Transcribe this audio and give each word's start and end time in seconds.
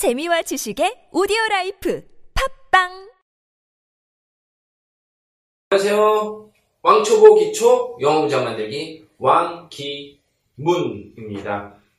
재미와 0.00 0.40
지식의 0.40 1.12
오디오 1.12 1.36
라이프 1.50 2.02
팟빵 2.32 3.10
안녕하세요. 5.68 6.50
왕초보 6.80 7.34
기초 7.34 7.98
영어 8.00 8.20
문장 8.20 8.44
만들기 8.44 9.04
왕기문입니다. 9.18 10.16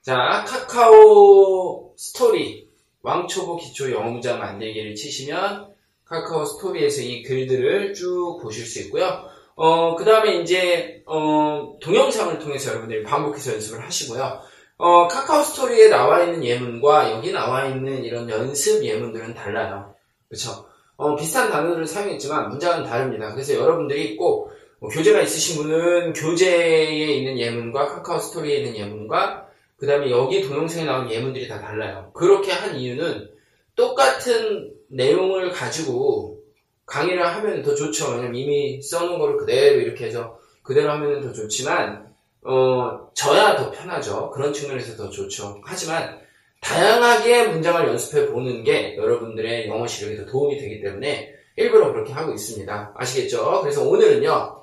자, 0.01 0.43
카카오 0.47 1.93
스토리 1.95 2.71
왕초보 3.03 3.57
기초 3.57 3.91
영어 3.91 4.09
문장 4.09 4.39
만들기를 4.39 4.95
치시면 4.95 5.71
카카오 6.03 6.45
스토리에서 6.45 7.03
이 7.03 7.21
글들을 7.21 7.93
쭉 7.93 8.39
보실 8.41 8.65
수 8.65 8.79
있고요. 8.79 9.29
어, 9.53 9.93
그 9.95 10.05
다음에 10.05 10.37
이제, 10.41 11.03
어, 11.05 11.77
동영상을 11.79 12.39
통해서 12.39 12.71
여러분들이 12.71 13.03
반복해서 13.03 13.53
연습을 13.53 13.85
하시고요. 13.85 14.41
어, 14.81 15.07
카카오 15.07 15.43
스토리에 15.43 15.89
나와 15.89 16.23
있는 16.23 16.43
예문과 16.43 17.11
여기 17.11 17.31
나와 17.31 17.65
있는 17.67 18.03
이런 18.03 18.29
연습 18.29 18.83
예문들은 18.83 19.33
달라요. 19.33 19.93
그쵸? 20.29 20.65
어, 20.95 21.15
비슷한 21.15 21.51
단어들을 21.51 21.85
사용했지만 21.85 22.49
문장은 22.49 22.83
다릅니다. 22.85 23.31
그래서 23.33 23.53
여러분들이 23.53 24.17
꼭 24.17 24.51
뭐 24.81 24.89
교재가 24.89 25.21
있으신 25.21 25.61
분은 25.61 26.13
교재에 26.13 27.13
있는 27.13 27.37
예문과 27.37 27.85
카카오 27.85 28.17
스토리에 28.17 28.57
있는 28.57 28.75
예문과 28.75 29.47
그 29.77 29.85
다음에 29.85 30.09
여기 30.09 30.41
동영상에 30.41 30.85
나온 30.85 31.09
예문들이 31.09 31.47
다 31.47 31.61
달라요. 31.61 32.09
그렇게 32.15 32.51
한 32.51 32.75
이유는 32.75 33.29
똑같은 33.75 34.73
내용을 34.89 35.51
가지고 35.51 36.39
강의를 36.87 37.23
하면 37.23 37.61
더 37.61 37.75
좋죠. 37.75 38.09
왜냐면 38.09 38.35
이미 38.35 38.81
써놓은 38.81 39.19
거를 39.19 39.37
그대로 39.37 39.79
이렇게 39.81 40.05
해서 40.05 40.39
그대로 40.63 40.89
하면 40.93 41.21
더 41.21 41.31
좋지만 41.31 42.10
어, 42.43 43.11
저야 43.13 43.55
더 43.55 43.71
편하죠. 43.71 44.31
그런 44.31 44.53
측면에서 44.53 44.95
더 44.95 45.09
좋죠. 45.09 45.61
하지만 45.63 46.19
다양하게 46.61 47.47
문장을 47.47 47.87
연습해 47.87 48.27
보는 48.27 48.63
게 48.63 48.95
여러분들의 48.95 49.67
영어 49.67 49.85
실력에 49.87 50.17
더 50.17 50.31
도움이 50.31 50.57
되기 50.57 50.81
때문에 50.81 51.33
일부러 51.57 51.91
그렇게 51.91 52.13
하고 52.13 52.31
있습니다. 52.33 52.93
아시겠죠? 52.95 53.61
그래서 53.61 53.83
오늘은요. 53.83 54.61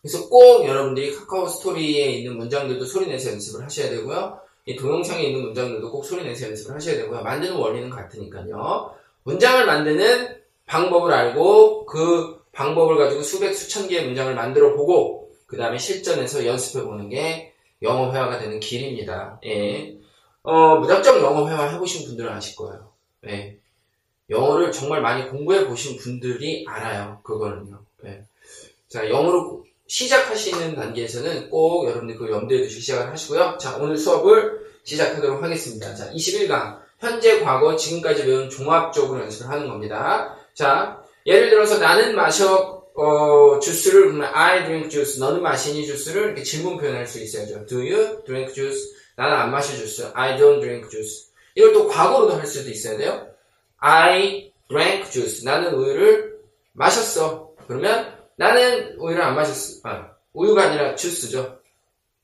그래서 0.00 0.28
꼭 0.28 0.66
여러분들이 0.66 1.14
카카오 1.14 1.46
스토리에 1.46 2.06
있는 2.12 2.38
문장들도 2.38 2.84
소리내서 2.84 3.32
연습을 3.32 3.64
하셔야 3.64 3.90
되고요. 3.90 4.40
이 4.66 4.76
동영상에 4.76 5.22
있는 5.22 5.42
문장들도 5.42 5.90
꼭 5.90 6.04
소리내서 6.04 6.48
연습을 6.48 6.74
하셔야 6.74 6.96
되고요. 6.96 7.22
만드는 7.22 7.56
원리는 7.56 7.90
같으니까요. 7.90 8.94
문장을 9.24 9.66
만드는 9.66 10.40
방법을 10.66 11.12
알고 11.12 11.86
그 11.86 12.40
방법을 12.52 12.96
가지고 12.96 13.22
수백 13.22 13.54
수천 13.54 13.88
개의 13.88 14.06
문장을 14.06 14.34
만들어 14.34 14.74
보고 14.74 15.29
그 15.50 15.56
다음에 15.56 15.78
실전에서 15.78 16.46
연습해 16.46 16.84
보는 16.84 17.08
게 17.08 17.52
영어 17.82 18.12
회화가 18.12 18.38
되는 18.38 18.60
길입니다. 18.60 19.40
예. 19.44 19.96
어, 20.42 20.76
무작정 20.76 21.18
영어 21.22 21.48
회화 21.48 21.64
해보신 21.64 22.06
분들은 22.06 22.30
아실 22.30 22.54
거예요. 22.54 22.92
예. 23.26 23.58
영어를 24.30 24.70
정말 24.70 25.02
많이 25.02 25.28
공부해 25.28 25.66
보신 25.66 25.96
분들이 25.96 26.64
알아요. 26.68 27.20
그거는요. 27.24 27.82
예. 28.04 28.22
자, 28.88 29.10
영어로 29.10 29.64
시작하시는 29.88 30.76
단계에서는 30.76 31.50
꼭 31.50 31.88
여러분들 31.88 32.16
그 32.16 32.30
염두에 32.30 32.62
두시고 32.62 32.80
시작을 32.80 33.10
하시고요. 33.10 33.58
자, 33.58 33.76
오늘 33.78 33.96
수업을 33.96 34.60
시작하도록 34.84 35.42
하겠습니다. 35.42 35.96
자, 35.96 36.12
21강. 36.12 36.78
현재, 37.00 37.40
과거, 37.40 37.74
지금까지 37.74 38.24
배운 38.24 38.48
종합적으로 38.48 39.20
연습을 39.22 39.50
하는 39.50 39.68
겁니다. 39.68 40.36
자, 40.54 41.02
예를 41.26 41.50
들어서 41.50 41.78
나는 41.78 42.14
마셔, 42.14 42.79
어, 42.94 43.58
주스를, 43.60 44.08
그러면 44.08 44.30
I 44.32 44.64
drink 44.64 44.90
juice. 44.90 45.20
너는 45.20 45.42
마시니 45.42 45.86
주스를 45.86 46.24
이렇게 46.24 46.42
질문 46.42 46.76
표현할 46.78 47.06
수 47.06 47.20
있어야죠. 47.20 47.66
Do 47.66 47.78
you 47.78 48.22
drink 48.24 48.54
juice? 48.54 49.00
나는 49.16 49.36
안 49.36 49.50
마셔 49.50 49.74
주스. 49.76 50.10
I 50.14 50.38
don't 50.38 50.60
drink 50.60 50.88
juice. 50.90 51.30
이걸 51.54 51.72
또 51.72 51.88
과거로도 51.88 52.34
할 52.34 52.46
수도 52.46 52.70
있어야 52.70 52.96
돼요. 52.96 53.28
I 53.78 54.52
drank 54.68 55.10
juice. 55.10 55.44
나는 55.44 55.74
우유를 55.74 56.38
마셨어. 56.72 57.52
그러면 57.66 58.16
나는 58.36 58.96
우유를 58.98 59.22
안 59.22 59.34
마셨어. 59.34 59.80
아, 59.84 60.10
우유가 60.32 60.64
아니라 60.64 60.94
주스죠. 60.94 61.58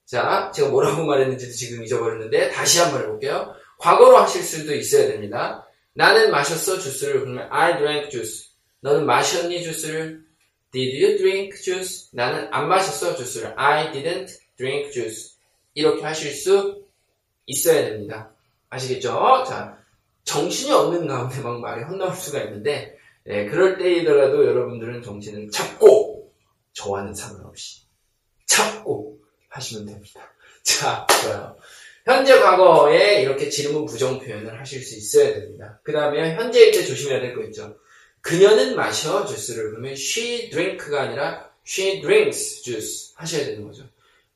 자, 0.07 0.51
제가 0.55 0.69
뭐라고 0.69 1.05
말했는지도 1.07 1.53
지금 1.53 1.85
잊어버렸는데 1.85 2.51
다시 2.51 2.81
한번 2.81 3.03
해볼게요. 3.03 3.55
과거로 3.79 4.17
하실 4.17 4.43
수도 4.43 4.75
있어야 4.75 5.09
됩니다. 5.09 5.67
나는 5.95 6.31
마셨어 6.31 6.79
주스를 6.79 7.21
그러면 7.21 7.47
I 7.51 7.77
drank 7.79 8.11
juice. 8.11 8.51
너는 8.81 9.05
마셨니 9.05 9.63
주스를? 9.63 10.26
Did 10.77 10.93
you 11.03 11.17
drink 11.17 11.57
juice? 11.63 12.09
나는 12.13 12.49
안 12.53 12.69
마셨어 12.69 13.17
주스를. 13.17 13.55
I 13.57 13.93
didn't 13.93 14.29
drink 14.59 14.93
juice. 14.93 15.37
이렇게 15.73 16.03
하실 16.03 16.33
수 16.33 16.85
있어야 17.47 17.87
됩니다. 17.87 18.31
아시겠죠? 18.69 19.45
자, 19.49 19.79
정신이 20.25 20.71
없는 20.73 21.07
가운데 21.07 21.41
막 21.41 21.61
말이 21.61 21.83
헛나올 21.83 22.15
수가 22.15 22.43
있는데, 22.43 22.95
네, 23.25 23.47
그럴 23.47 23.79
때이더라도 23.79 24.45
여러분들은 24.45 25.03
정신을 25.03 25.51
잡고, 25.51 26.31
저와는 26.75 27.15
상관없이, 27.15 27.81
잡고 28.45 29.19
하시면 29.49 29.87
됩니다. 29.87 30.21
자, 30.63 31.07
좋아요. 31.23 31.57
현재 32.05 32.39
과거에 32.39 33.23
이렇게 33.23 33.49
질문 33.49 33.87
부정 33.87 34.19
표현을 34.21 34.61
하실 34.61 34.83
수 34.83 34.95
있어야 34.95 35.33
됩니다. 35.37 35.81
그 35.83 35.93
다음에 35.93 36.35
현재일 36.35 36.71
때 36.73 36.85
조심해야 36.85 37.21
될 37.21 37.35
거 37.35 37.43
있죠. 37.45 37.79
그녀는 38.27 38.75
마셔 38.75 39.25
주스를 39.25 39.71
그러면 39.71 39.93
she 39.93 40.51
drink가 40.51 41.03
아니라 41.03 41.49
she 41.65 42.01
drinks 42.01 42.61
juice 42.65 43.15
하셔야 43.15 43.45
되는 43.45 43.65
거죠. 43.65 43.85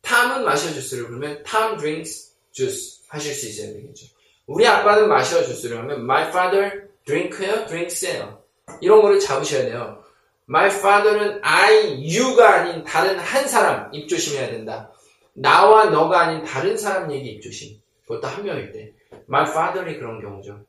탐은 0.03 0.45
마셔 0.45 0.73
주스를 0.73 1.09
그러면 1.09 1.43
Tom 1.43 1.77
drinks 1.77 2.37
juice 2.53 3.01
하실 3.09 3.35
수 3.35 3.49
있어야 3.49 3.73
되겠죠. 3.73 4.07
우리 4.47 4.65
아빠는 4.65 5.09
마셔 5.09 5.43
주스를 5.43 5.77
하면 5.79 6.03
my 6.03 6.29
father 6.29 6.89
drink요, 7.05 7.67
drinks예요. 7.67 8.41
이런 8.81 9.03
거를 9.03 9.19
잡으셔야 9.19 9.63
돼요. 9.65 10.05
my 10.49 10.69
father는 10.69 11.41
I, 11.43 12.17
you가 12.17 12.61
아닌 12.61 12.85
다른 12.85 13.19
한 13.19 13.49
사람 13.49 13.93
입 13.93 14.07
조심해야 14.07 14.51
된다. 14.51 14.93
나와 15.33 15.87
너가 15.87 16.21
아닌 16.21 16.45
다른 16.45 16.77
사람 16.77 17.11
얘기 17.11 17.31
입 17.31 17.43
조심. 17.43 17.81
그것도 18.03 18.29
한 18.29 18.45
명일 18.45 18.71
때. 18.71 18.93
my 19.29 19.51
father이 19.51 19.99
그런 19.99 20.21
경우죠. 20.21 20.65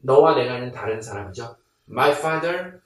너와 0.00 0.34
내가 0.34 0.56
아닌 0.56 0.72
다른 0.72 1.00
사람이죠. 1.00 1.61
My 1.88 2.10
father 2.12 2.80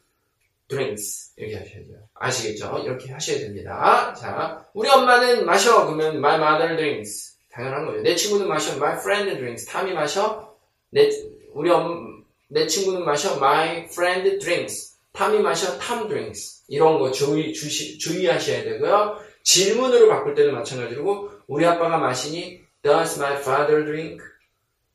drinks 0.69 1.33
이렇게 1.37 1.57
하셔야 1.57 1.85
돼요. 1.85 1.99
아시겠죠? 2.15 2.83
이렇게 2.85 3.13
하셔야 3.13 3.39
됩니다. 3.39 4.15
자, 4.15 4.67
우리 4.75 4.89
엄마는 4.89 5.47
마셔 5.47 5.85
그러면 5.87 6.17
my 6.17 6.37
mother 6.37 6.77
drinks 6.77 7.37
당연한 7.53 7.87
거예요. 7.87 8.03
내 8.03 8.15
친구는 8.17 8.49
마셔 8.49 8.77
my 8.77 8.95
friend 8.99 9.37
drinks 9.37 9.67
탐이 9.67 9.93
마셔 9.93 10.57
내 10.91 11.11
우리 11.53 11.71
엄, 11.71 12.25
내 12.49 12.67
친구는 12.67 13.05
마셔 13.05 13.37
my 13.37 13.85
friend 13.85 14.39
drinks 14.39 14.97
탐이 15.13 15.39
마셔 15.41 15.79
탐 15.79 16.09
drinks 16.09 16.65
이런 16.69 16.99
거 16.99 17.11
주의 17.11 17.53
주시, 17.53 17.99
주의하셔야 17.99 18.65
되고요. 18.65 19.19
질문으로 19.43 20.09
바꿀 20.09 20.35
때는 20.35 20.55
마찬가지로 20.55 21.31
우리 21.47 21.65
아빠가 21.65 21.99
마시니 21.99 22.61
does 22.83 23.19
my 23.19 23.37
father 23.37 23.85
drink 23.85 24.19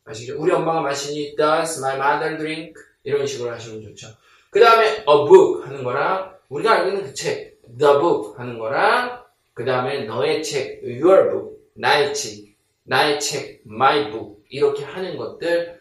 아시죠? 0.04 0.36
우리 0.38 0.52
엄마가 0.52 0.82
마시니 0.82 1.36
does 1.36 1.80
my 1.80 1.96
mother 1.96 2.38
drink 2.38 2.74
이런 3.04 3.26
식으로 3.26 3.52
하시면 3.52 3.82
좋죠. 3.84 4.08
그 4.50 4.60
다음에 4.60 4.88
a 4.88 5.06
book 5.06 5.64
하는 5.66 5.84
거랑 5.84 6.36
우리가 6.50 6.72
알고 6.74 6.90
있는 6.90 7.04
그 7.04 7.14
책, 7.14 7.62
the 7.78 7.94
book 7.94 8.38
하는 8.38 8.60
거랑 8.60 9.24
그 9.54 9.66
다음에 9.66 10.06
너의 10.06 10.44
책, 10.44 10.82
your 10.84 11.30
book, 11.30 11.58
나의 11.76 12.14
책, 12.14 12.56
나의 12.84 13.20
책, 13.20 13.62
my 13.66 14.12
book 14.12 14.44
이렇게 14.50 14.84
하는 14.84 15.18
것들 15.18 15.80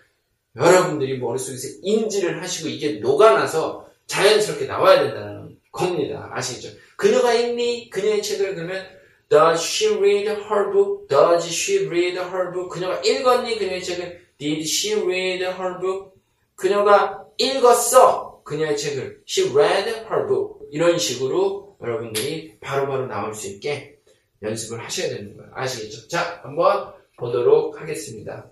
여러분들이 0.57 1.19
머릿속에서 1.19 1.69
인지를 1.83 2.43
하시고 2.43 2.69
이게 2.69 2.99
녹아나서 3.01 3.89
자연스럽게 4.07 4.67
나와야 4.67 5.03
된다는 5.03 5.59
겁니다. 5.71 6.31
아시겠죠? 6.33 6.77
그녀가 6.97 7.33
읽니? 7.33 7.91
그녀의 7.91 8.23
책을 8.23 8.55
그러면 8.55 8.85
Does 9.29 9.63
she 9.65 9.97
read 9.97 10.29
her 10.29 10.73
book? 10.73 11.07
Does 11.09 11.47
she 11.49 11.87
read 11.87 12.19
her 12.19 12.53
book? 12.53 12.69
그녀가 12.69 13.01
읽었니? 13.01 13.59
그녀의 13.59 13.83
책을 13.83 14.27
Did 14.39 14.63
she 14.63 15.01
read 15.01 15.45
her 15.45 15.79
book? 15.81 16.20
그녀가 16.60 17.24
읽었어. 17.39 18.42
그녀의 18.45 18.77
책을 18.77 19.22
She 19.27 19.51
read 19.51 19.89
her 19.89 20.27
book. 20.27 20.66
이런 20.71 20.98
식으로 20.98 21.77
여러분들이 21.80 22.59
바로 22.60 22.86
바로 22.86 23.07
나올 23.07 23.34
수 23.34 23.48
있게 23.48 23.97
연습을 24.42 24.84
하셔야 24.84 25.09
되는 25.09 25.36
거예요. 25.36 25.51
아시겠죠? 25.54 26.07
자, 26.09 26.41
한번 26.42 26.92
보도록 27.16 27.80
하겠습니다. 27.80 28.51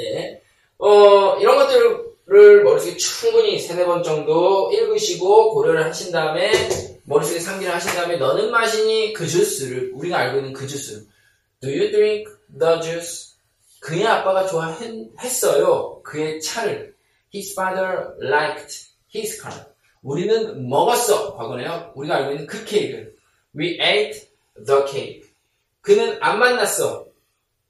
예. 0.00 0.42
어, 0.78 1.36
이런 1.38 1.56
것들을 1.56 2.64
머릿속에 2.64 2.96
충분히 2.96 3.58
세네 3.60 3.84
번 3.84 4.02
정도 4.02 4.70
읽으시고 4.72 5.54
고려를 5.54 5.84
하신 5.84 6.10
다음에 6.12 6.50
머릿속에 7.04 7.38
상기를 7.38 7.72
하신 7.72 7.92
다음에 7.92 8.16
너는 8.16 8.50
마시니 8.50 9.12
그 9.12 9.26
주스를 9.26 9.92
우리가 9.94 10.18
알고 10.18 10.38
있는 10.38 10.52
그 10.52 10.66
주스 10.66 11.06
Do 11.60 11.70
you 11.70 11.90
drink 11.90 12.24
the 12.58 12.82
juice? 12.82 13.30
그의 13.80 14.06
아빠가 14.06 14.46
좋아했어요. 14.46 16.02
그의 16.02 16.40
차를 16.40 16.94
His 17.32 17.52
father 17.52 18.14
liked 18.20 18.88
his 19.14 19.40
car. 19.40 19.66
우리는 20.02 20.68
먹었어. 20.68 21.36
과거네요. 21.36 21.92
우리가 21.94 22.16
알고 22.16 22.30
있는 22.32 22.46
그 22.46 22.64
케이크를 22.64 23.14
We 23.56 23.78
ate 23.80 24.28
the 24.66 24.86
cake. 24.88 25.22
그는 25.80 26.16
안 26.20 26.38
만났어. 26.38 27.06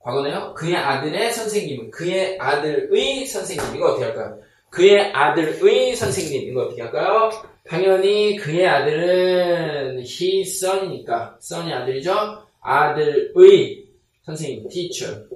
과거네요. 0.00 0.54
그의 0.54 0.76
아들의 0.76 1.32
선생님은 1.32 1.90
그의 1.90 2.38
아들의 2.40 3.26
선생님 3.26 3.76
이거 3.76 3.90
어떻게 3.90 4.04
할까요? 4.06 4.38
그의 4.70 5.12
아들의 5.12 5.94
선생님 5.96 6.48
이거 6.50 6.62
어떻게 6.62 6.82
할까요? 6.82 7.30
당연히 7.68 8.36
그의 8.36 8.66
아들은 8.66 9.98
his 9.98 10.64
son이니까 10.64 11.36
son이 11.40 11.72
아들이죠. 11.72 12.42
아들의 12.60 13.84
선생님 14.24 14.68
teacher. 14.68 15.26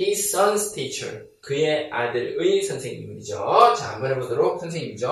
His 0.00 0.34
son's 0.34 0.72
teacher 0.74 1.26
그의 1.40 1.90
아들의 1.92 2.62
선생님이죠. 2.62 3.74
자 3.76 3.94
한번 3.94 4.12
해보도록 4.12 4.60
선생님이죠. 4.60 5.08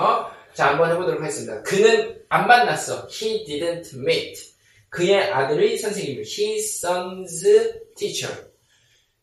자 0.53 0.67
한번 0.69 0.91
해보도록 0.91 1.21
하겠습니다. 1.21 1.61
그는 1.63 2.21
안 2.29 2.47
만났어. 2.47 3.07
He 3.11 3.45
didn't 3.45 3.97
meet. 3.97 4.53
그의 4.89 5.31
아들의 5.31 5.77
선생님을 5.77 6.23
his 6.25 6.85
son's 6.85 7.43
teacher. 7.95 8.47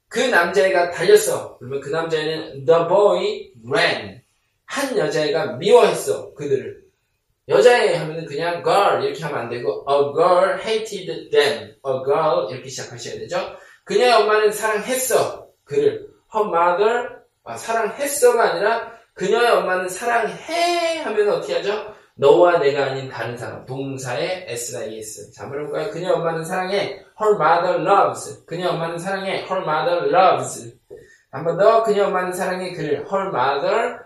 그 0.08 0.20
남자애가 0.20 0.90
달렸어. 0.92 1.58
그러면 1.58 1.80
그 1.80 1.88
남자애는 1.88 2.64
the 2.64 2.88
boy 2.88 3.52
ran. 3.68 4.22
한 4.64 4.98
여자애가 4.98 5.56
미워했어. 5.56 6.34
그들을. 6.34 6.84
여자애 7.48 7.96
하면은 7.96 8.24
그냥 8.26 8.62
girl 8.62 9.04
이렇게 9.04 9.22
하면 9.24 9.38
안 9.38 9.48
되고 9.50 9.84
a 9.88 9.96
girl 10.14 10.60
hated 10.60 11.30
them. 11.30 11.74
a 11.86 11.92
girl 12.04 12.50
이렇게 12.50 12.68
시작하셔야 12.68 13.18
되죠. 13.18 13.56
그녀의 13.84 14.12
엄마는 14.12 14.52
사랑했어. 14.52 15.43
그를. 15.64 16.08
her 16.34 16.48
mother 16.48 17.08
아, 17.44 17.56
사랑했어가 17.56 18.42
아니라 18.42 18.92
그녀의 19.14 19.50
엄마는 19.50 19.88
사랑해 19.88 20.98
하면 21.02 21.28
어떻게 21.28 21.56
하죠? 21.56 21.94
너와 22.16 22.58
내가 22.58 22.86
아닌 22.86 23.08
다른 23.08 23.36
사람, 23.36 23.66
동사의 23.66 24.46
S나 24.48 24.84
ES. 24.84 25.32
자, 25.32 25.46
물어볼까요? 25.46 25.90
그녀 25.90 26.12
엄마는 26.14 26.44
사랑해. 26.44 27.04
Her 27.20 27.34
mother 27.34 27.82
loves. 27.82 28.44
그녀 28.46 28.70
엄마는 28.70 28.98
사랑해. 28.98 29.44
Her 29.50 29.62
mother 29.62 30.14
loves. 30.14 30.76
한 31.30 31.44
번 31.44 31.58
더. 31.58 31.82
그녀 31.82 32.06
엄마는 32.06 32.32
사랑해. 32.32 32.72
그를. 32.72 33.04
Her 33.12 33.28
mother 33.28 33.98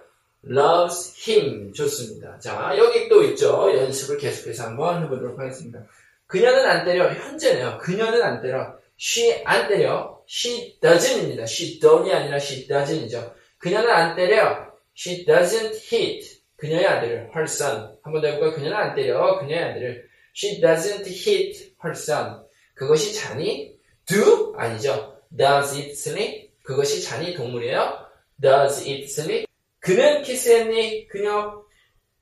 loves 0.48 1.30
him. 1.30 1.72
좋습니다. 1.74 2.38
자, 2.38 2.74
여기 2.78 3.10
또 3.10 3.22
있죠. 3.24 3.70
연습을 3.76 4.16
계속해서 4.16 4.64
한번 4.64 5.04
해보도록 5.04 5.38
하겠습니다. 5.38 5.80
그녀는 6.26 6.66
안 6.66 6.84
때려. 6.86 7.10
현재네요. 7.12 7.76
그녀는 7.78 8.22
안 8.22 8.40
때려. 8.40 8.74
She 9.00 9.42
안 9.44 9.68
때려. 9.68 10.22
She 10.28 10.78
doesn't입니다. 10.80 11.42
She 11.42 11.78
don't이 11.80 12.12
아니라 12.12 12.36
she 12.36 12.66
doesn't,이죠. 12.66 13.34
그녀는 13.58 13.90
안 13.90 14.16
때려. 14.16 14.68
She 14.96 15.24
doesn't 15.24 15.76
hit. 15.92 16.38
그녀의 16.56 16.86
아들을, 16.86 17.30
her 17.34 17.44
son. 17.44 17.96
한번 18.02 18.20
더 18.20 18.28
해볼까요? 18.28 18.54
그녀는 18.54 18.76
안 18.76 18.94
때려. 18.94 19.38
그녀의 19.38 19.62
아들을. 19.62 20.08
She 20.34 20.60
doesn't 20.60 21.06
hit 21.06 21.72
her 21.84 21.92
son. 21.92 22.42
그것이 22.74 23.14
자니? 23.14 23.78
Do? 24.06 24.54
아니죠. 24.56 25.20
Does 25.36 25.76
it 25.76 25.90
sleep? 25.92 26.50
그것이 26.62 27.02
자니 27.02 27.34
동물이에요. 27.34 28.06
Does 28.40 28.80
it 28.88 29.04
sleep? 29.04 29.46
그는 29.80 30.22
키스했니? 30.22 31.08
그녀 31.08 31.62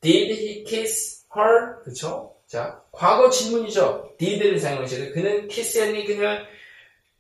Did 0.01 0.33
he 0.33 0.65
kiss 0.65 1.25
her? 1.35 1.83
그쵸? 1.85 2.37
자, 2.47 2.81
과거 2.93 3.29
질문이죠. 3.29 4.15
did를 4.19 4.59
사용하셔야 4.59 5.01
돼요. 5.01 5.13
그는 5.15 5.49
키스했니? 5.49 6.05
그녀 6.05 6.39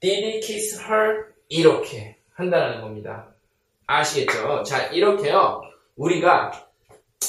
Did 0.00 0.24
he 0.26 0.40
kiss 0.40 0.80
her? 0.80 1.24
이렇게 1.48 2.16
한다는 2.34 2.80
겁니다. 2.80 3.28
아시겠죠? 3.86 4.62
자, 4.64 4.86
이렇게요. 4.88 5.62
우리가 5.96 6.52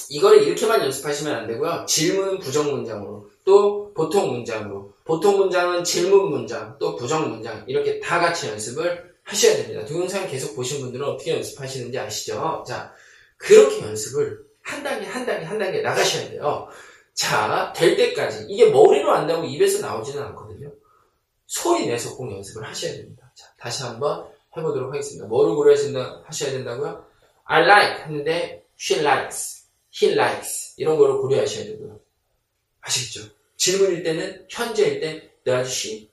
이거를 0.10 0.44
이렇게만 0.44 0.82
연습하시면 0.82 1.36
안 1.36 1.48
되고요. 1.48 1.86
질문 1.88 2.40
부정 2.40 2.72
문장으로 2.72 3.30
또 3.46 3.94
보통 3.94 4.32
문장으로 4.32 4.94
보통 5.06 5.38
문장은 5.38 5.84
질문 5.84 6.30
문장 6.30 6.76
또 6.80 6.96
부정 6.96 7.30
문장 7.30 7.64
이렇게 7.68 8.00
다 8.00 8.20
같이 8.20 8.48
연습을 8.48 9.16
하셔야 9.24 9.56
됩니다. 9.58 9.86
동영상 9.86 10.28
계속 10.28 10.56
보신 10.56 10.82
분들은 10.82 11.06
어떻게 11.06 11.34
연습하시는지 11.36 11.98
아시죠? 11.98 12.64
자 12.68 12.94
그렇게 13.38 13.82
연습을 13.82 14.40
한 14.62 14.84
단계 14.84 15.06
한 15.08 15.26
단계 15.26 15.46
한 15.46 15.58
단계 15.58 15.82
나가셔야 15.82 16.30
돼요. 16.30 16.68
자 17.14 17.74
될 17.74 17.96
때까지 17.96 18.46
이게 18.50 18.70
머리로 18.70 19.12
안다고 19.12 19.46
입에서 19.46 19.86
나오지는 19.86 20.22
않거든요. 20.28 20.70
소리 21.48 21.88
내서 21.88 22.16
꼭 22.16 22.32
연습을 22.32 22.64
하셔야 22.68 22.94
됩니다. 22.94 23.32
자 23.36 23.48
다시 23.58 23.84
한번 23.84 24.28
해보도록 24.56 24.94
하겠습니다. 24.94 25.28
뭐를 25.28 25.56
고려하신다 25.56 26.24
하셔야 26.26 26.52
된다고요? 26.52 27.06
I 27.46 27.64
like 27.64 28.04
하는데 28.04 28.66
she 28.80 29.02
likes 29.02 29.64
he 30.02 30.14
likes 30.14 30.74
이런 30.78 30.98
거를 30.98 31.18
고려하셔야 31.18 31.66
되고요. 31.66 32.00
아시겠죠? 32.82 33.30
질문일 33.56 34.04
때는 34.04 34.46
현재일 34.50 35.00
때 35.00 35.32
does 35.44 35.72
she, 35.72 36.10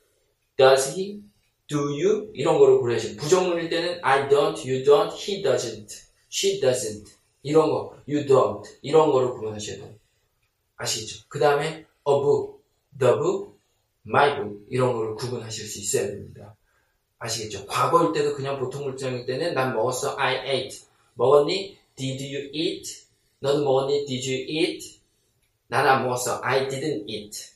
does 0.57 0.91
he, 0.91 1.21
do 1.67 1.79
you 1.79 2.31
이런 2.35 2.59
거를 2.59 2.79
고려하시고 2.79 3.21
부정문일 3.21 3.69
때는 3.69 4.01
I 4.03 4.29
don't, 4.29 4.59
you 4.59 4.85
don't, 4.85 5.13
he 5.13 5.43
doesn't, 5.43 5.89
she 6.31 6.61
doesn't 6.61 7.13
이런 7.43 7.71
거 7.71 7.97
you 8.09 8.25
don't 8.27 8.65
이런 8.83 9.13
거를 9.13 9.31
구분하셔야 9.33 9.77
돼요. 9.77 9.95
아시겠죠? 10.77 11.25
그 11.29 11.39
다음에 11.39 11.87
book, 12.05 12.61
the 12.99 13.15
book 14.05 14.67
이런 14.71 14.93
거를 14.93 15.15
구분하실 15.15 15.67
수 15.67 15.79
있어야 15.81 16.07
됩니다. 16.09 16.55
아시겠죠? 17.19 17.67
과거일 17.67 18.13
때도 18.13 18.35
그냥 18.35 18.59
보통 18.59 18.85
물장일 18.85 19.25
때는 19.27 19.55
난 19.55 19.75
먹었어 19.75 20.17
I 20.19 20.47
ate 20.47 20.87
먹었니? 21.15 21.79
Did 21.97 22.23
you 22.25 22.51
eat? 22.53 23.07
넌 23.41 23.63
먹었니? 23.65 24.05
Did 24.07 24.31
you 24.31 24.45
eat? 24.49 25.01
나는 25.69 25.91
안 25.91 26.03
먹었어. 26.05 26.41
I 26.43 26.69
didn't 26.69 27.05
eat. 27.09 27.55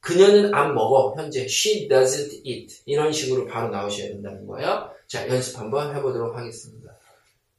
그녀는 0.00 0.54
안 0.54 0.74
먹어. 0.74 1.14
현재 1.16 1.42
she 1.44 1.88
doesn't 1.88 2.40
eat. 2.44 2.82
이런 2.86 3.12
식으로 3.12 3.46
바로 3.46 3.68
나오셔야 3.70 4.08
된다는 4.08 4.46
거예요. 4.46 4.90
자, 5.06 5.26
연습 5.28 5.58
한번 5.58 5.94
해보도록 5.96 6.36
하겠습니다. 6.36 6.92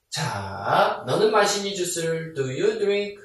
자, 0.09 1.03
너는 1.07 1.31
마시니 1.31 1.75
주스를 1.75 2.33
do 2.33 2.43
you 2.45 2.77
drink? 2.79 3.17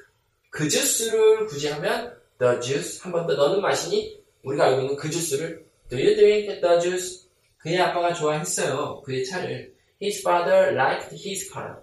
그 0.49 0.67
주스를 0.69 1.45
굳이 1.47 1.67
하면 1.69 2.15
the 2.39 2.59
juice. 2.61 3.01
한 3.03 3.11
번 3.11 3.27
더 3.27 3.35
너는 3.35 3.61
마시니? 3.61 4.19
우리가 4.45 4.65
알고 4.65 4.81
있는 4.81 4.95
그 4.95 5.09
주스를 5.09 5.65
do 5.89 5.97
you 5.97 6.15
drink 6.15 6.61
the 6.61 6.79
juice? 6.81 7.25
그의 7.57 7.79
아빠가 7.79 8.13
좋아했어요. 8.13 9.01
그의 9.01 9.25
차를. 9.25 9.75
His 10.01 10.21
father 10.21 10.71
liked 10.73 11.15
his 11.15 11.51
car. 11.51 11.77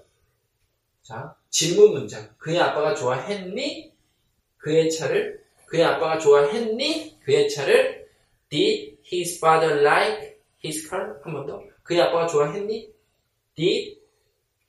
자, 1.02 1.34
질문 1.50 1.92
문장. 1.92 2.32
그의 2.38 2.60
아빠가 2.60 2.94
좋아했니? 2.94 3.92
그의 4.58 4.90
차를. 4.90 5.42
그의 5.66 5.84
아빠가 5.84 6.18
좋아했니? 6.18 7.20
그의 7.24 7.48
차를. 7.50 8.06
Did 8.48 8.98
his 9.12 9.38
father 9.38 9.80
like 9.80 10.36
his 10.64 10.88
car? 10.88 11.14
한 11.24 11.32
번 11.34 11.46
더. 11.46 11.62
그의 11.82 12.00
아빠가 12.00 12.26
좋아했니? 12.28 12.92
Did 13.56 13.98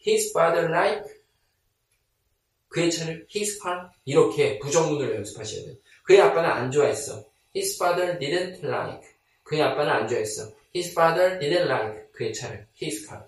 his 0.08 0.32
father 0.32 0.68
like 0.74 1.04
그의 2.70 2.90
차를 2.92 3.28
his 3.36 3.60
car? 3.62 3.90
이렇게 4.06 4.58
부정문을 4.60 5.14
연습하셔야 5.16 5.66
돼요. 5.66 5.76
그의 6.06 6.22
아빠는 6.22 6.50
안 6.50 6.72
좋아했어. 6.72 7.24
His 7.56 7.76
father 7.76 8.18
didn't 8.20 8.64
like. 8.64 9.08
그의 9.44 9.62
아빠는 9.62 9.92
안 9.92 10.08
좋아했어. 10.08 10.52
His 10.76 10.92
father 10.92 11.40
didn't 11.40 11.66
like 11.66 12.12
그의 12.12 12.34
차를. 12.34 12.66
His 12.82 13.08
car. 13.08 13.24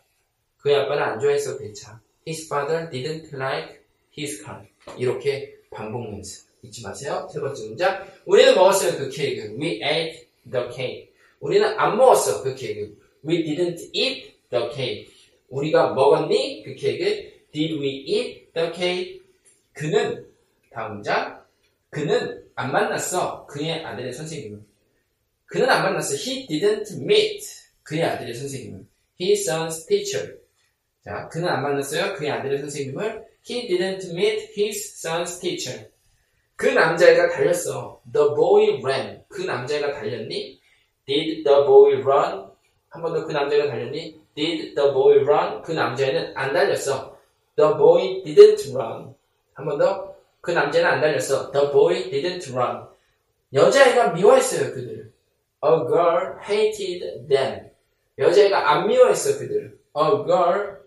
그의 0.57 0.77
아빠는 0.77 1.03
안 1.03 1.19
좋아했어 1.19 1.57
그의 1.57 1.73
차. 1.73 1.99
His 2.27 2.45
father 2.45 2.89
didn't 2.89 3.33
like 3.33 3.81
his 4.17 4.43
car. 4.43 4.65
이렇게 4.97 5.55
반복 5.69 6.11
연습. 6.11 6.47
잊지 6.63 6.81
마세요. 6.81 7.27
세 7.31 7.39
번째 7.39 7.67
문장. 7.67 8.07
우리는 8.25 8.55
먹었어요, 8.55 8.97
그 8.97 9.09
케이크. 9.09 9.55
We 9.59 9.81
ate 9.83 10.27
the 10.51 10.71
cake. 10.73 11.13
우리는 11.39 11.67
안 11.77 11.97
먹었어, 11.97 12.41
그 12.43 12.55
케이크. 12.55 12.97
We 13.27 13.43
didn't 13.43 13.89
eat 13.93 14.35
the 14.49 14.69
cake. 14.73 15.13
우리가 15.49 15.93
먹었니? 15.93 16.63
그 16.63 16.73
케이크. 16.75 17.05
Did 17.51 17.79
we 17.79 18.03
eat 18.07 18.53
the 18.53 18.71
cake? 18.73 19.21
그는, 19.73 20.27
다음 20.71 20.93
문장. 20.95 21.44
그는 21.95 22.43
안 22.55 22.73
만났어. 22.73 23.45
그의 23.45 23.85
아들의 23.85 24.11
선생님은. 24.11 24.65
그는 25.45 25.69
안 25.69 25.83
만났어. 25.83 26.15
He 26.15 26.45
didn't 26.45 27.01
meet. 27.01 27.47
그의 27.83 28.03
아들의 28.03 28.33
선생님은. 28.33 28.85
His 29.21 29.49
son's 29.49 29.87
teacher. 29.87 30.35
자, 31.05 31.29
그는 31.29 31.47
안 31.47 31.63
만났어요. 31.63 32.15
그의 32.15 32.31
아들의 32.31 32.59
선생님을. 32.59 33.23
He 33.49 33.69
didn't 33.69 34.11
meet 34.11 34.51
his 34.59 35.07
son's 35.07 35.39
teacher. 35.39 35.89
그 36.57 36.65
남자애가 36.65 37.29
달렸어. 37.29 38.01
The 38.11 38.27
boy 38.35 38.81
ran. 38.83 39.23
그 39.29 39.43
남자애가 39.43 39.93
달렸니? 39.93 40.59
Did 41.05 41.43
the 41.45 41.63
boy 41.65 42.01
run? 42.01 42.51
한 42.89 43.01
번 43.01 43.13
더 43.13 43.25
그 43.25 43.31
남자애가 43.31 43.67
달렸니? 43.67 44.19
Did 44.35 44.75
the 44.75 44.91
boy 44.91 45.19
run? 45.23 45.61
그 45.61 45.71
남자애는 45.71 46.33
안 46.35 46.51
달렸어. 46.51 47.17
The 47.55 47.71
boy 47.77 48.21
didn't 48.25 48.75
run. 48.75 49.15
한 49.53 49.65
번 49.65 49.77
더. 49.77 50.14
그 50.45 50.51
남자애는 50.51 50.89
안 50.89 51.01
달렸어. 51.01 51.51
The 51.51 51.71
boy 51.71 52.09
didn't 52.11 52.53
run. 52.53 52.85
여자애가 53.51 54.13
미워했어요, 54.13 54.73
그들을. 54.73 55.11
A 55.63 55.71
girl 55.87 56.37
hated 56.47 57.27
them. 57.27 57.71
여자애가 58.19 58.71
안 58.71 58.87
미워했어, 58.87 59.39
그들을. 59.39 59.79
A 59.97 60.09
girl 60.25 60.77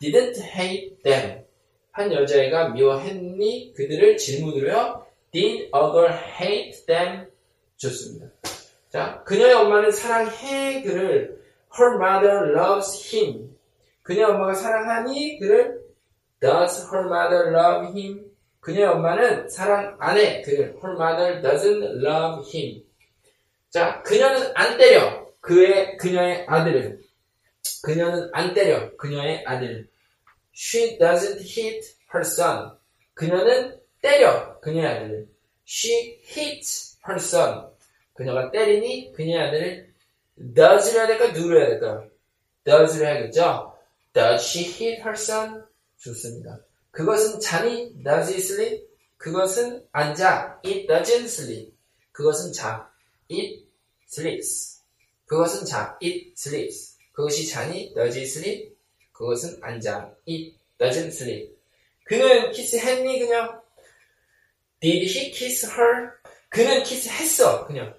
didn't 0.00 0.42
hate 0.42 1.02
them. 1.04 1.44
한 1.92 2.12
여자애가 2.12 2.70
미워했니? 2.70 3.74
그들을 3.74 4.16
질문으로요. 4.16 5.06
Did 5.30 5.62
a 5.62 5.70
girl 5.70 6.12
hate 6.40 6.86
them? 6.86 7.26
좋습니다. 7.76 8.26
자, 8.88 9.22
그녀의 9.24 9.54
엄마는 9.54 9.92
사랑해 9.92 10.82
그를 10.82 11.40
her 11.78 11.94
mother 11.94 12.52
loves 12.58 13.14
him. 13.14 13.56
그녀의 14.02 14.32
엄마가 14.32 14.54
사랑하니 14.54 15.38
그를 15.38 15.80
does 16.40 16.88
her 16.92 17.06
mother 17.06 17.56
love 17.56 17.96
him? 17.96 18.31
그녀의 18.62 18.86
엄마는 18.86 19.48
사랑 19.48 19.96
안 19.98 20.16
해. 20.16 20.40
그를 20.42 20.76
her 20.80 20.94
mother 20.94 21.42
doesn't 21.42 22.04
love 22.04 22.48
him. 22.48 22.84
자, 23.70 24.00
그녀는 24.02 24.52
안 24.54 24.78
때려. 24.78 25.26
그의 25.40 25.96
그녀의 25.96 26.46
아들을. 26.48 27.00
그녀는 27.82 28.30
안 28.32 28.54
때려. 28.54 28.96
그녀의 28.96 29.44
아들을. 29.44 29.88
She 30.54 30.96
doesn't 30.96 31.40
hit 31.40 31.96
her 32.14 32.20
son. 32.20 32.70
그녀는 33.14 33.80
때려. 34.00 34.60
그녀의 34.60 34.86
아들을. 34.86 35.28
She 35.66 36.20
hits 36.24 36.98
her 37.08 37.16
son. 37.16 37.66
그녀가 38.14 38.52
때리니 38.52 39.12
그녀의 39.12 39.48
아들을 39.48 39.92
does를 40.54 41.00
해야 41.00 41.06
될까? 41.08 41.32
do를 41.32 41.60
해야 41.60 41.68
될까? 41.70 42.04
does를 42.62 43.06
해야겠죠? 43.08 43.76
Does 44.12 44.44
she 44.46 44.66
hit 44.66 45.00
her 45.00 45.14
son? 45.14 45.64
좋습니다. 45.98 46.60
그것은 46.92 47.40
잠이 47.40 48.02
does 48.02 48.30
it 48.30 48.38
sleep? 48.38 48.86
그것은 49.16 49.86
안 49.92 50.14
자. 50.14 50.60
It 50.64 50.86
doesn't 50.86 51.24
sleep. 51.24 51.74
그것은 52.12 52.52
자. 52.52 52.90
It 53.30 53.66
sleeps. 54.08 54.82
그것은 55.26 55.66
자. 55.66 55.98
It 56.02 56.32
sleeps. 56.36 56.98
그것이 57.12 57.48
자니 57.48 57.92
does 57.94 58.16
it 58.16 58.28
sleep? 58.28 58.76
그것은 59.12 59.58
안 59.62 59.80
자. 59.80 60.14
It 60.28 60.56
doesn't 60.78 61.08
sleep. 61.08 61.56
그는 62.04 62.50
키스했니 62.52 63.20
그냥? 63.20 63.60
Did 64.80 65.06
he 65.06 65.30
kiss 65.30 65.66
her? 65.66 66.10
그는 66.48 66.82
키스했어 66.82 67.66
그냥. 67.66 67.96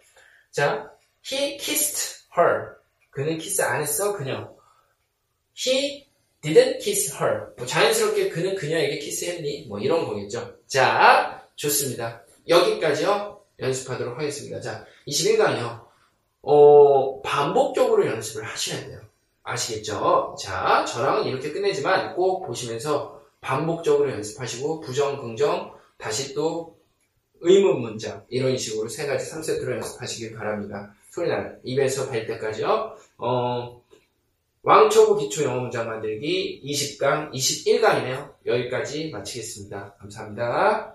자, 0.51 0.91
he 1.25 1.57
kissed 1.57 2.25
her. 2.37 2.75
그는 3.09 3.37
키스 3.37 3.61
안 3.61 3.81
했어 3.81 4.15
그냥. 4.17 4.55
He 5.55 6.07
didn't 6.51 6.81
kiss 6.81 7.15
her. 7.15 7.53
뭐 7.57 7.65
자연스럽게 7.65 8.29
그는 8.29 8.55
그녀에게 8.55 8.99
키스했니? 8.99 9.67
뭐 9.67 9.79
이런 9.79 10.05
거겠죠. 10.05 10.57
자, 10.67 11.47
좋습니다. 11.55 12.23
여기까지요. 12.47 13.39
연습하도록 13.59 14.17
하겠습니다. 14.17 14.59
자, 14.59 14.85
21강이요. 15.07 15.85
어, 16.41 17.21
반복적으로 17.21 18.05
연습을 18.05 18.43
하셔야 18.43 18.85
돼요. 18.85 18.99
아시겠죠? 19.43 20.35
자, 20.39 20.85
저랑은 20.85 21.25
이렇게 21.25 21.51
끝내지만 21.51 22.15
꼭 22.15 22.45
보시면서 22.45 23.21
반복적으로 23.41 24.11
연습하시고 24.11 24.81
부정, 24.81 25.21
긍정, 25.21 25.73
다시 25.97 26.33
또 26.33 26.77
의문 27.41 27.81
문장 27.81 28.25
이런 28.29 28.57
식으로 28.57 28.87
세 28.87 29.05
가지 29.05 29.29
3세트로 29.29 29.75
연습하시길 29.75 30.35
바랍니다. 30.35 30.93
소리 31.09 31.29
나는 31.29 31.59
입에서 31.63 32.09
뵐 32.09 32.25
때까지요. 32.25 32.95
어, 33.17 33.82
왕초보 34.63 35.17
기초 35.17 35.43
영어 35.43 35.59
문장 35.59 35.87
만들기 35.87 36.61
20강, 36.63 37.33
21강이네요. 37.33 38.33
여기까지 38.45 39.09
마치겠습니다. 39.09 39.95
감사합니다. 39.99 40.92